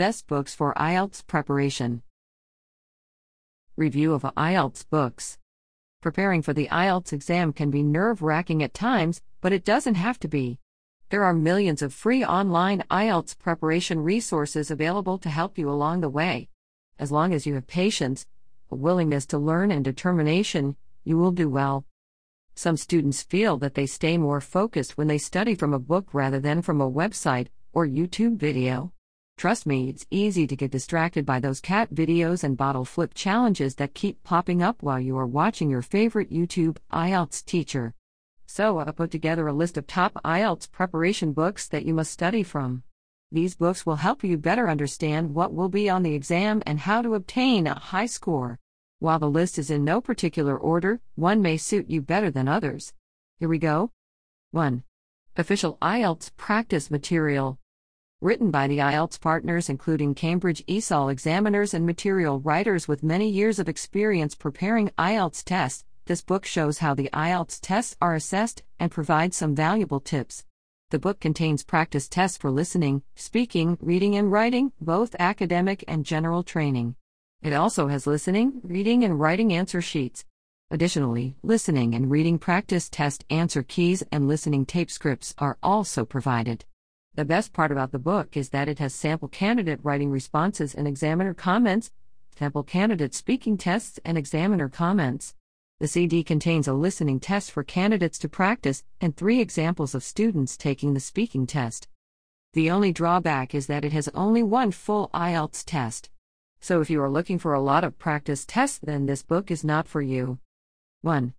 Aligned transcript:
Best 0.00 0.26
books 0.28 0.54
for 0.54 0.72
IELTS 0.78 1.26
preparation. 1.26 2.00
Review 3.76 4.14
of 4.14 4.22
IELTS 4.34 4.88
books. 4.88 5.36
Preparing 6.00 6.40
for 6.40 6.54
the 6.54 6.68
IELTS 6.68 7.12
exam 7.12 7.52
can 7.52 7.70
be 7.70 7.82
nerve 7.82 8.22
wracking 8.22 8.62
at 8.62 8.72
times, 8.72 9.20
but 9.42 9.52
it 9.52 9.62
doesn't 9.62 9.96
have 9.96 10.18
to 10.20 10.26
be. 10.26 10.58
There 11.10 11.22
are 11.22 11.34
millions 11.34 11.82
of 11.82 11.92
free 11.92 12.24
online 12.24 12.82
IELTS 12.90 13.38
preparation 13.38 14.00
resources 14.00 14.70
available 14.70 15.18
to 15.18 15.28
help 15.28 15.58
you 15.58 15.68
along 15.68 16.00
the 16.00 16.08
way. 16.08 16.48
As 16.98 17.12
long 17.12 17.34
as 17.34 17.46
you 17.46 17.52
have 17.52 17.66
patience, 17.66 18.24
a 18.70 18.76
willingness 18.76 19.26
to 19.26 19.38
learn, 19.38 19.70
and 19.70 19.84
determination, 19.84 20.76
you 21.04 21.18
will 21.18 21.32
do 21.32 21.50
well. 21.50 21.84
Some 22.54 22.78
students 22.78 23.22
feel 23.22 23.58
that 23.58 23.74
they 23.74 23.84
stay 23.84 24.16
more 24.16 24.40
focused 24.40 24.96
when 24.96 25.08
they 25.08 25.18
study 25.18 25.54
from 25.54 25.74
a 25.74 25.78
book 25.78 26.14
rather 26.14 26.40
than 26.40 26.62
from 26.62 26.80
a 26.80 26.90
website 26.90 27.48
or 27.74 27.86
YouTube 27.86 28.38
video. 28.38 28.94
Trust 29.40 29.64
me, 29.64 29.88
it's 29.88 30.04
easy 30.10 30.46
to 30.46 30.54
get 30.54 30.70
distracted 30.70 31.24
by 31.24 31.40
those 31.40 31.62
cat 31.62 31.94
videos 31.94 32.44
and 32.44 32.58
bottle 32.58 32.84
flip 32.84 33.14
challenges 33.14 33.76
that 33.76 33.94
keep 33.94 34.22
popping 34.22 34.62
up 34.62 34.82
while 34.82 35.00
you 35.00 35.16
are 35.16 35.26
watching 35.26 35.70
your 35.70 35.80
favorite 35.80 36.30
YouTube 36.30 36.76
IELTS 36.92 37.42
teacher. 37.46 37.94
So, 38.44 38.80
I 38.80 38.90
put 38.90 39.10
together 39.10 39.48
a 39.48 39.54
list 39.54 39.78
of 39.78 39.86
top 39.86 40.12
IELTS 40.26 40.70
preparation 40.70 41.32
books 41.32 41.66
that 41.68 41.86
you 41.86 41.94
must 41.94 42.12
study 42.12 42.42
from. 42.42 42.82
These 43.32 43.54
books 43.54 43.86
will 43.86 43.96
help 43.96 44.22
you 44.22 44.36
better 44.36 44.68
understand 44.68 45.34
what 45.34 45.54
will 45.54 45.70
be 45.70 45.88
on 45.88 46.02
the 46.02 46.12
exam 46.12 46.62
and 46.66 46.78
how 46.78 47.00
to 47.00 47.14
obtain 47.14 47.66
a 47.66 47.78
high 47.78 48.04
score. 48.04 48.58
While 48.98 49.20
the 49.20 49.30
list 49.30 49.58
is 49.58 49.70
in 49.70 49.86
no 49.86 50.02
particular 50.02 50.54
order, 50.54 51.00
one 51.14 51.40
may 51.40 51.56
suit 51.56 51.88
you 51.88 52.02
better 52.02 52.30
than 52.30 52.46
others. 52.46 52.92
Here 53.38 53.48
we 53.48 53.56
go. 53.56 53.90
1. 54.50 54.82
Official 55.38 55.78
IELTS 55.80 56.30
Practice 56.36 56.90
Material. 56.90 57.58
Written 58.22 58.50
by 58.50 58.66
the 58.66 58.80
IELTS 58.80 59.18
partners, 59.18 59.70
including 59.70 60.14
Cambridge 60.14 60.62
ESOL 60.66 61.10
examiners 61.10 61.72
and 61.72 61.86
material 61.86 62.38
writers 62.38 62.86
with 62.86 63.02
many 63.02 63.30
years 63.30 63.58
of 63.58 63.66
experience 63.66 64.34
preparing 64.34 64.90
IELTS 64.98 65.42
tests, 65.42 65.86
this 66.04 66.20
book 66.20 66.44
shows 66.44 66.78
how 66.78 66.92
the 66.92 67.08
IELTS 67.14 67.58
tests 67.62 67.96
are 67.98 68.14
assessed 68.14 68.62
and 68.78 68.90
provides 68.90 69.38
some 69.38 69.54
valuable 69.54 70.00
tips. 70.00 70.44
The 70.90 70.98
book 70.98 71.18
contains 71.18 71.64
practice 71.64 72.10
tests 72.10 72.36
for 72.36 72.50
listening, 72.50 73.04
speaking, 73.14 73.78
reading, 73.80 74.16
and 74.16 74.30
writing, 74.30 74.72
both 74.82 75.16
academic 75.18 75.82
and 75.88 76.04
general 76.04 76.42
training. 76.42 76.96
It 77.40 77.54
also 77.54 77.88
has 77.88 78.06
listening, 78.06 78.60
reading, 78.62 79.02
and 79.02 79.18
writing 79.18 79.50
answer 79.50 79.80
sheets. 79.80 80.26
Additionally, 80.70 81.36
listening 81.42 81.94
and 81.94 82.10
reading 82.10 82.38
practice 82.38 82.90
test 82.90 83.24
answer 83.30 83.62
keys 83.62 84.02
and 84.12 84.28
listening 84.28 84.66
tape 84.66 84.90
scripts 84.90 85.34
are 85.38 85.56
also 85.62 86.04
provided. 86.04 86.66
The 87.14 87.24
best 87.24 87.52
part 87.52 87.72
about 87.72 87.90
the 87.90 87.98
book 87.98 88.36
is 88.36 88.50
that 88.50 88.68
it 88.68 88.78
has 88.78 88.94
sample 88.94 89.28
candidate 89.28 89.80
writing 89.82 90.10
responses 90.10 90.74
and 90.74 90.86
examiner 90.86 91.34
comments, 91.34 91.90
sample 92.38 92.62
candidate 92.62 93.14
speaking 93.14 93.56
tests, 93.56 93.98
and 94.04 94.16
examiner 94.16 94.68
comments. 94.68 95.34
The 95.80 95.88
CD 95.88 96.22
contains 96.22 96.68
a 96.68 96.72
listening 96.72 97.18
test 97.18 97.50
for 97.50 97.64
candidates 97.64 98.18
to 98.20 98.28
practice 98.28 98.84
and 99.00 99.16
three 99.16 99.40
examples 99.40 99.94
of 99.94 100.04
students 100.04 100.56
taking 100.56 100.94
the 100.94 101.00
speaking 101.00 101.46
test. 101.46 101.88
The 102.52 102.70
only 102.70 102.92
drawback 102.92 103.54
is 103.54 103.66
that 103.66 103.84
it 103.84 103.92
has 103.92 104.08
only 104.14 104.42
one 104.42 104.70
full 104.70 105.10
IELTS 105.12 105.64
test. 105.64 106.10
So 106.60 106.80
if 106.80 106.90
you 106.90 107.02
are 107.02 107.10
looking 107.10 107.38
for 107.38 107.54
a 107.54 107.60
lot 107.60 107.82
of 107.82 107.98
practice 107.98 108.44
tests, 108.44 108.78
then 108.78 109.06
this 109.06 109.22
book 109.22 109.50
is 109.50 109.64
not 109.64 109.88
for 109.88 110.02
you. 110.02 110.38
1. 111.02 111.32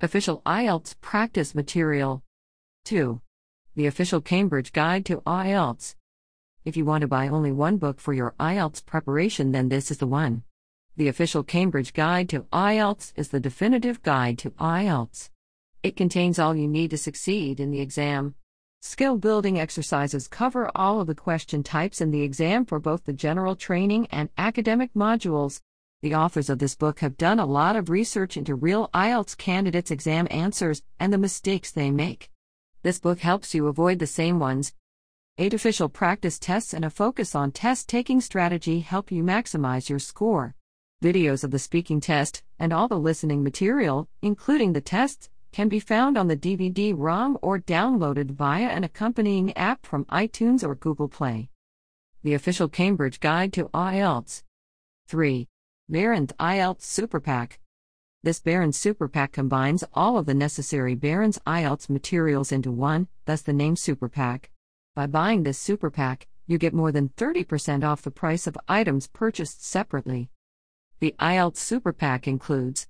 Official 0.00 0.42
IELTS 0.44 0.96
Practice 1.00 1.54
Material. 1.54 2.22
2. 2.84 3.20
The 3.76 3.86
Official 3.86 4.20
Cambridge 4.20 4.72
Guide 4.72 5.04
to 5.06 5.20
IELTS. 5.22 5.96
If 6.64 6.76
you 6.76 6.84
want 6.84 7.02
to 7.02 7.08
buy 7.08 7.26
only 7.26 7.50
one 7.50 7.76
book 7.76 7.98
for 7.98 8.12
your 8.12 8.36
IELTS 8.38 8.86
preparation, 8.86 9.50
then 9.50 9.68
this 9.68 9.90
is 9.90 9.98
the 9.98 10.06
one. 10.06 10.44
The 10.96 11.08
Official 11.08 11.42
Cambridge 11.42 11.92
Guide 11.92 12.28
to 12.28 12.42
IELTS 12.52 13.12
is 13.16 13.30
the 13.30 13.40
definitive 13.40 14.00
guide 14.04 14.38
to 14.38 14.50
IELTS. 14.50 15.30
It 15.82 15.96
contains 15.96 16.38
all 16.38 16.54
you 16.54 16.68
need 16.68 16.90
to 16.90 16.96
succeed 16.96 17.58
in 17.58 17.72
the 17.72 17.80
exam. 17.80 18.36
Skill 18.80 19.18
building 19.18 19.58
exercises 19.58 20.28
cover 20.28 20.70
all 20.76 21.00
of 21.00 21.08
the 21.08 21.14
question 21.16 21.64
types 21.64 22.00
in 22.00 22.12
the 22.12 22.22
exam 22.22 22.64
for 22.66 22.78
both 22.78 23.04
the 23.06 23.12
general 23.12 23.56
training 23.56 24.06
and 24.12 24.28
academic 24.38 24.94
modules. 24.94 25.60
The 26.00 26.14
authors 26.14 26.48
of 26.48 26.60
this 26.60 26.76
book 26.76 27.00
have 27.00 27.16
done 27.16 27.40
a 27.40 27.44
lot 27.44 27.74
of 27.74 27.90
research 27.90 28.36
into 28.36 28.54
real 28.54 28.88
IELTS 28.94 29.36
candidates' 29.36 29.90
exam 29.90 30.28
answers 30.30 30.82
and 31.00 31.12
the 31.12 31.18
mistakes 31.18 31.72
they 31.72 31.90
make. 31.90 32.30
This 32.84 33.00
book 33.00 33.20
helps 33.20 33.54
you 33.54 33.66
avoid 33.66 33.98
the 33.98 34.06
same 34.06 34.38
ones. 34.38 34.74
Eight 35.38 35.54
official 35.54 35.88
practice 35.88 36.38
tests 36.38 36.74
and 36.74 36.84
a 36.84 36.90
focus 36.90 37.34
on 37.34 37.50
test 37.50 37.88
taking 37.88 38.20
strategy 38.20 38.80
help 38.80 39.10
you 39.10 39.22
maximize 39.22 39.88
your 39.88 39.98
score. 39.98 40.54
Videos 41.02 41.44
of 41.44 41.50
the 41.50 41.58
speaking 41.58 41.98
test 41.98 42.42
and 42.58 42.74
all 42.74 42.86
the 42.86 42.98
listening 42.98 43.42
material, 43.42 44.06
including 44.20 44.74
the 44.74 44.82
tests, 44.82 45.30
can 45.50 45.70
be 45.70 45.80
found 45.80 46.18
on 46.18 46.28
the 46.28 46.36
DVD 46.36 46.92
ROM 46.94 47.38
or 47.40 47.58
downloaded 47.58 48.32
via 48.32 48.66
an 48.66 48.84
accompanying 48.84 49.56
app 49.56 49.86
from 49.86 50.04
iTunes 50.06 50.62
or 50.62 50.74
Google 50.74 51.08
Play. 51.08 51.48
The 52.22 52.34
official 52.34 52.68
Cambridge 52.68 53.18
Guide 53.18 53.54
to 53.54 53.70
IELTS. 53.70 54.42
3. 55.08 55.48
Barron's 55.88 56.34
IELTS 56.38 56.82
Super 56.82 57.18
Pack. 57.18 57.60
This 58.24 58.40
Barron's 58.40 58.78
Super 58.78 59.06
Pack 59.06 59.32
combines 59.32 59.84
all 59.92 60.16
of 60.16 60.24
the 60.24 60.32
necessary 60.32 60.94
Barron's 60.94 61.38
IELTS 61.46 61.90
materials 61.90 62.52
into 62.52 62.72
one, 62.72 63.06
thus 63.26 63.42
the 63.42 63.52
name 63.52 63.76
Super 63.76 64.08
Pack. 64.08 64.50
By 64.96 65.06
buying 65.06 65.42
this 65.42 65.58
Super 65.58 65.90
Pack, 65.90 66.26
you 66.46 66.56
get 66.56 66.72
more 66.72 66.90
than 66.90 67.10
30% 67.18 67.84
off 67.84 68.00
the 68.00 68.10
price 68.10 68.46
of 68.46 68.56
items 68.66 69.08
purchased 69.08 69.62
separately. 69.62 70.30
The 71.00 71.14
IELTS 71.20 71.58
Super 71.58 71.92
Pack 71.92 72.26
includes 72.26 72.86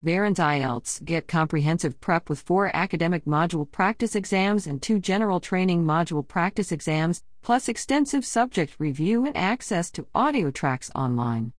Barron's 0.00 0.38
IELTS 0.38 1.04
get 1.04 1.26
comprehensive 1.26 2.00
prep 2.00 2.30
with 2.30 2.38
four 2.38 2.70
academic 2.72 3.24
module 3.24 3.68
practice 3.68 4.14
exams 4.14 4.68
and 4.68 4.80
two 4.80 5.00
general 5.00 5.40
training 5.40 5.82
module 5.82 6.22
practice 6.22 6.70
exams, 6.70 7.24
plus 7.42 7.68
extensive 7.68 8.24
subject 8.24 8.76
review 8.78 9.26
and 9.26 9.36
access 9.36 9.90
to 9.90 10.06
audio 10.14 10.52
tracks 10.52 10.88
online. 10.94 11.52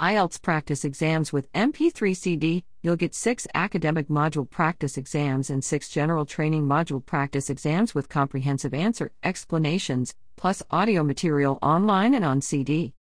IELTS 0.00 0.40
practice 0.40 0.82
exams 0.82 1.30
with 1.30 1.52
MP3 1.52 2.16
CD, 2.16 2.64
you'll 2.80 2.96
get 2.96 3.14
six 3.14 3.46
academic 3.52 4.08
module 4.08 4.48
practice 4.48 4.96
exams 4.96 5.50
and 5.50 5.62
six 5.62 5.90
general 5.90 6.24
training 6.24 6.66
module 6.66 7.04
practice 7.04 7.50
exams 7.50 7.94
with 7.94 8.08
comprehensive 8.08 8.72
answer 8.72 9.12
explanations, 9.22 10.14
plus 10.36 10.62
audio 10.70 11.04
material 11.04 11.58
online 11.60 12.14
and 12.14 12.24
on 12.24 12.40
CD. 12.40 12.94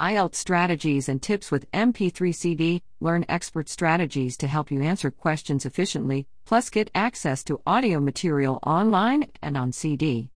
IELTS 0.00 0.36
strategies 0.36 1.06
and 1.06 1.20
tips 1.20 1.50
with 1.50 1.70
MP3 1.72 2.34
CD. 2.34 2.82
Learn 2.98 3.26
expert 3.28 3.68
strategies 3.68 4.38
to 4.38 4.46
help 4.46 4.70
you 4.70 4.80
answer 4.80 5.10
questions 5.10 5.66
efficiently, 5.66 6.26
plus 6.46 6.70
get 6.70 6.90
access 6.94 7.44
to 7.44 7.60
audio 7.66 8.00
material 8.00 8.58
online 8.64 9.30
and 9.42 9.58
on 9.58 9.70
CD. 9.70 10.31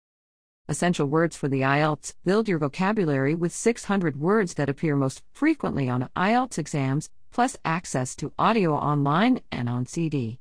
Essential 0.67 1.07
words 1.07 1.37
for 1.37 1.47
the 1.47 1.61
IELTS 1.61 2.15
Build 2.25 2.49
your 2.49 2.59
vocabulary 2.59 3.35
with 3.35 3.53
600 3.53 4.19
words 4.19 4.55
that 4.55 4.71
appear 4.71 4.97
most 4.97 5.23
frequently 5.31 5.91
on 5.91 6.09
IELTS 6.17 6.59
exams, 6.59 7.11
plus 7.31 7.59
access 7.67 8.17
to 8.17 8.33
audio 8.39 8.75
online 8.75 9.41
and 9.53 9.69
on 9.69 9.85
CD. 9.85 10.39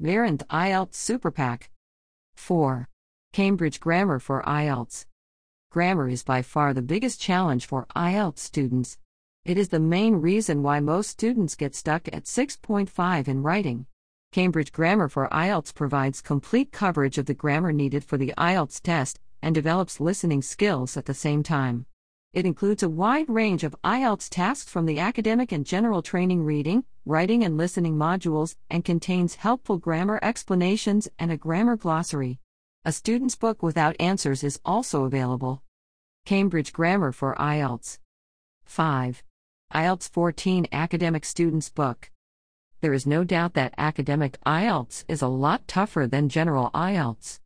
Barron's 0.00 0.42
IELTS 0.50 0.96
Super 0.96 1.30
Pack. 1.30 1.70
4. 2.34 2.88
Cambridge 3.32 3.78
Grammar 3.78 4.18
for 4.18 4.42
IELTS. 4.42 5.06
Grammar 5.70 6.08
is 6.08 6.24
by 6.24 6.42
far 6.42 6.74
the 6.74 6.82
biggest 6.82 7.20
challenge 7.20 7.66
for 7.66 7.86
IELTS 7.94 8.40
students. 8.40 8.98
It 9.44 9.56
is 9.56 9.68
the 9.68 9.78
main 9.78 10.16
reason 10.16 10.64
why 10.64 10.80
most 10.80 11.08
students 11.08 11.54
get 11.54 11.76
stuck 11.76 12.08
at 12.08 12.24
6.5 12.24 13.28
in 13.28 13.44
writing. 13.44 13.86
Cambridge 14.32 14.70
Grammar 14.70 15.08
for 15.08 15.28
IELTS 15.32 15.74
provides 15.74 16.20
complete 16.20 16.70
coverage 16.70 17.18
of 17.18 17.26
the 17.26 17.34
grammar 17.34 17.72
needed 17.72 18.04
for 18.04 18.16
the 18.16 18.32
IELTS 18.38 18.80
test 18.80 19.18
and 19.42 19.52
develops 19.52 19.98
listening 19.98 20.40
skills 20.40 20.96
at 20.96 21.06
the 21.06 21.14
same 21.14 21.42
time. 21.42 21.84
It 22.32 22.46
includes 22.46 22.84
a 22.84 22.88
wide 22.88 23.28
range 23.28 23.64
of 23.64 23.74
IELTS 23.82 24.28
tasks 24.28 24.70
from 24.70 24.86
the 24.86 25.00
academic 25.00 25.50
and 25.50 25.66
general 25.66 26.00
training 26.00 26.44
reading, 26.44 26.84
writing, 27.04 27.42
and 27.42 27.56
listening 27.56 27.96
modules, 27.96 28.54
and 28.70 28.84
contains 28.84 29.34
helpful 29.34 29.78
grammar 29.78 30.20
explanations 30.22 31.08
and 31.18 31.32
a 31.32 31.36
grammar 31.36 31.76
glossary. 31.76 32.38
A 32.84 32.92
student's 32.92 33.34
book 33.34 33.64
without 33.64 33.96
answers 33.98 34.44
is 34.44 34.60
also 34.64 35.02
available. 35.02 35.64
Cambridge 36.24 36.72
Grammar 36.72 37.10
for 37.10 37.34
IELTS. 37.34 37.98
5. 38.62 39.24
IELTS 39.74 40.08
14 40.08 40.68
Academic 40.70 41.24
Students 41.24 41.68
Book. 41.68 42.12
There 42.82 42.94
is 42.94 43.06
no 43.06 43.24
doubt 43.24 43.52
that 43.54 43.74
academic 43.76 44.38
IELTS 44.46 45.04
is 45.06 45.20
a 45.20 45.28
lot 45.28 45.68
tougher 45.68 46.06
than 46.06 46.30
general 46.30 46.70
IELTS. 46.72 47.38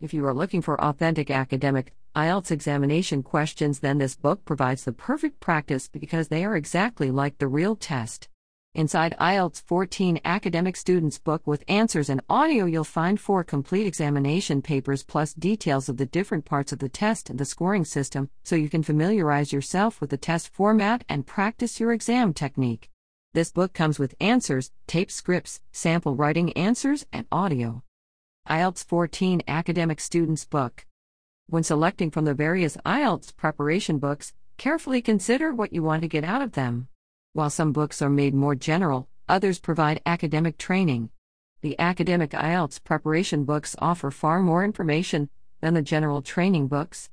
If 0.00 0.12
you 0.12 0.26
are 0.26 0.34
looking 0.34 0.62
for 0.62 0.80
authentic 0.82 1.30
academic 1.30 1.94
IELTS 2.16 2.50
examination 2.50 3.22
questions, 3.22 3.78
then 3.78 3.98
this 3.98 4.16
book 4.16 4.44
provides 4.44 4.84
the 4.84 4.92
perfect 4.92 5.38
practice 5.38 5.86
because 5.86 6.26
they 6.26 6.44
are 6.44 6.56
exactly 6.56 7.12
like 7.12 7.38
the 7.38 7.46
real 7.46 7.76
test. 7.76 8.28
Inside 8.74 9.14
IELTS 9.20 9.62
14 9.62 10.22
Academic 10.24 10.74
Students 10.76 11.20
Book 11.20 11.46
with 11.46 11.62
answers 11.68 12.08
and 12.08 12.20
audio, 12.28 12.64
you'll 12.64 12.82
find 12.82 13.20
four 13.20 13.44
complete 13.44 13.86
examination 13.86 14.60
papers 14.60 15.04
plus 15.04 15.34
details 15.34 15.88
of 15.88 15.98
the 15.98 16.06
different 16.06 16.44
parts 16.44 16.72
of 16.72 16.80
the 16.80 16.88
test 16.88 17.30
and 17.30 17.38
the 17.38 17.44
scoring 17.44 17.84
system 17.84 18.28
so 18.42 18.56
you 18.56 18.68
can 18.68 18.82
familiarize 18.82 19.52
yourself 19.52 20.00
with 20.00 20.10
the 20.10 20.16
test 20.16 20.48
format 20.48 21.04
and 21.08 21.28
practice 21.28 21.78
your 21.78 21.92
exam 21.92 22.34
technique. 22.34 22.90
This 23.32 23.52
book 23.52 23.72
comes 23.72 24.00
with 24.00 24.16
answers, 24.18 24.72
tape 24.88 25.08
scripts, 25.08 25.60
sample 25.70 26.16
writing 26.16 26.52
answers, 26.54 27.06
and 27.12 27.28
audio. 27.30 27.84
IELTS 28.48 28.84
14 28.84 29.42
Academic 29.46 30.00
Students 30.00 30.44
Book. 30.44 30.84
When 31.48 31.62
selecting 31.62 32.10
from 32.10 32.24
the 32.24 32.34
various 32.34 32.76
IELTS 32.78 33.36
preparation 33.36 33.98
books, 33.98 34.32
carefully 34.56 35.00
consider 35.00 35.54
what 35.54 35.72
you 35.72 35.80
want 35.80 36.02
to 36.02 36.08
get 36.08 36.24
out 36.24 36.42
of 36.42 36.52
them. 36.52 36.88
While 37.32 37.50
some 37.50 37.70
books 37.70 38.02
are 38.02 38.10
made 38.10 38.34
more 38.34 38.56
general, 38.56 39.08
others 39.28 39.60
provide 39.60 40.02
academic 40.04 40.58
training. 40.58 41.10
The 41.60 41.78
academic 41.78 42.30
IELTS 42.30 42.82
preparation 42.82 43.44
books 43.44 43.76
offer 43.78 44.10
far 44.10 44.40
more 44.40 44.64
information 44.64 45.30
than 45.60 45.74
the 45.74 45.82
general 45.82 46.20
training 46.20 46.66
books. 46.66 47.10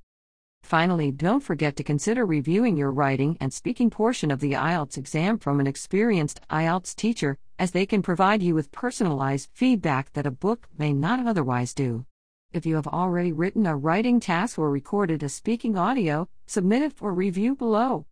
Finally, 0.68 1.12
don't 1.12 1.40
forget 1.40 1.78
to 1.78 1.81
consider 1.81 2.25
reviewing 2.25 2.75
your 2.75 2.92
writing 2.92 3.38
and 3.40 3.54
speaking 3.54 3.90
portion 3.90 4.30
of 4.30 4.42
the 4.42 4.52
IELTS 4.52 4.98
exam 4.98 5.40
from 5.40 5.62
an 5.62 5.66
experienced 5.66 6.42
IELTS 6.50 6.94
teacher, 6.94 7.38
as 7.58 7.72
they 7.72 7.86
can 7.86 8.02
provide 8.02 8.44
you 8.44 8.54
with 8.54 8.69
personalized 8.74 9.50
feedback 9.54 10.12
that 10.12 10.25
a 10.25 10.30
book 10.30 10.68
may 10.78 10.92
not 10.92 11.25
otherwise 11.25 11.74
do. 11.74 12.06
If 12.52 12.66
you 12.66 12.75
have 12.75 12.86
already 12.86 13.31
written 13.31 13.66
a 13.66 13.78
writing 13.78 14.19
task 14.19 14.60
or 14.60 14.69
recorded 14.69 15.24
a 15.24 15.30
speaking 15.30 15.78
audio, 15.78 16.28
submit 16.48 16.81
it 16.81 16.92
for 16.92 17.13
review 17.13 17.56
below. 17.56 18.06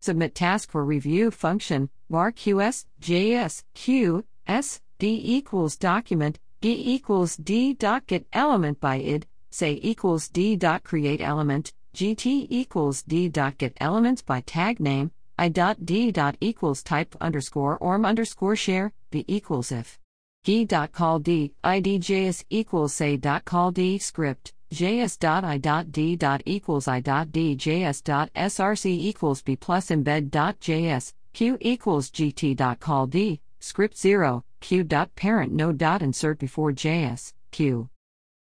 Submit 0.00 0.36
task 0.36 0.70
for 0.70 0.84
review 0.84 1.32
function, 1.32 1.90
var 2.08 2.30
qs, 2.30 2.86
js, 3.00 3.64
q, 3.74 4.24
s, 4.46 4.80
d 5.00 5.20
equals 5.24 5.76
document, 5.76 6.38
d 6.60 6.80
equals 6.94 7.36
d 7.36 7.74
dot 7.74 8.06
get 8.06 8.24
element 8.32 8.78
by 8.78 8.98
id, 8.98 9.26
say 9.50 9.80
equals 9.82 10.28
d 10.28 10.54
dot 10.54 10.84
create 10.84 11.20
element, 11.20 11.72
gt 11.98 12.46
equals 12.48 13.02
d 13.02 13.28
dot 13.28 13.58
get 13.58 13.76
elements 13.80 14.22
by 14.22 14.40
tag 14.42 14.78
name, 14.78 15.10
i 15.36 15.48
dot 15.48 15.84
d 15.84 16.12
dot 16.12 16.36
equals 16.40 16.80
type 16.80 17.16
underscore 17.20 17.76
orm 17.78 18.04
underscore 18.04 18.54
share, 18.54 18.92
b 19.10 19.24
equals 19.26 19.72
if. 19.72 19.98
g 20.44 20.64
dot 20.64 20.92
call 20.92 21.18
d, 21.18 21.52
idjs 21.64 22.44
equals 22.50 22.94
say 22.94 23.16
dot 23.16 23.44
call 23.44 23.72
d 23.72 23.98
script 23.98 24.52
js.i.d. 24.72 26.38
equals 26.46 26.86
i.d 26.86 27.56
js.src 27.56 28.86
equals 28.86 29.42
b 29.42 29.56
plus 29.56 29.88
embed 29.88 30.30
dot 30.30 30.60
js 30.60 31.14
q 31.32 31.58
equals 31.60 32.12
gt 32.12 32.54
dot 32.54 32.78
call 32.78 33.08
d 33.08 33.40
script 33.58 33.98
0 33.98 34.44
q.parent 34.60 35.52
node. 35.52 35.82
insert 36.00 36.38
before 36.38 36.70
js 36.70 37.32
q 37.50 37.88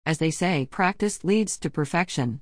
as 0.06 0.20
they 0.20 0.30
say 0.30 0.68
practice 0.70 1.24
leads 1.24 1.58
to 1.58 1.68
perfection 1.72 2.42